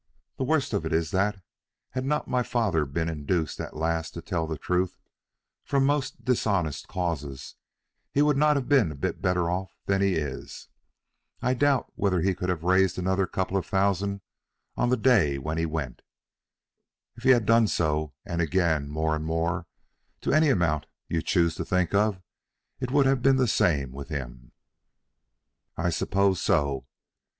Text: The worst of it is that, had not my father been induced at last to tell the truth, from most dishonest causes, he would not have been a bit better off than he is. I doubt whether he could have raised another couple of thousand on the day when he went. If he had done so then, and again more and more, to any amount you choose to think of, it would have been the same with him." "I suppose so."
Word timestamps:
The 0.37 0.43
worst 0.43 0.73
of 0.73 0.83
it 0.83 0.93
is 0.93 1.11
that, 1.11 1.43
had 1.91 2.05
not 2.05 2.27
my 2.27 2.41
father 2.41 2.87
been 2.87 3.07
induced 3.07 3.59
at 3.61 3.75
last 3.75 4.15
to 4.15 4.21
tell 4.23 4.47
the 4.47 4.57
truth, 4.57 4.97
from 5.63 5.85
most 5.85 6.25
dishonest 6.25 6.87
causes, 6.87 7.53
he 8.11 8.23
would 8.23 8.35
not 8.35 8.55
have 8.55 8.67
been 8.67 8.91
a 8.91 8.95
bit 8.95 9.21
better 9.21 9.47
off 9.47 9.77
than 9.85 10.01
he 10.01 10.15
is. 10.15 10.69
I 11.39 11.53
doubt 11.53 11.93
whether 11.93 12.19
he 12.21 12.33
could 12.33 12.49
have 12.49 12.63
raised 12.63 12.97
another 12.97 13.27
couple 13.27 13.57
of 13.57 13.67
thousand 13.67 14.21
on 14.75 14.89
the 14.89 14.97
day 14.97 15.37
when 15.37 15.59
he 15.59 15.67
went. 15.67 16.01
If 17.15 17.21
he 17.21 17.29
had 17.29 17.45
done 17.45 17.67
so 17.67 18.13
then, 18.25 18.41
and 18.41 18.41
again 18.41 18.89
more 18.89 19.15
and 19.15 19.23
more, 19.23 19.67
to 20.21 20.33
any 20.33 20.49
amount 20.49 20.87
you 21.09 21.21
choose 21.21 21.53
to 21.57 21.63
think 21.63 21.93
of, 21.93 22.23
it 22.79 22.89
would 22.89 23.05
have 23.05 23.21
been 23.21 23.35
the 23.35 23.47
same 23.47 23.91
with 23.91 24.09
him." 24.09 24.51
"I 25.77 25.91
suppose 25.91 26.41
so." 26.41 26.87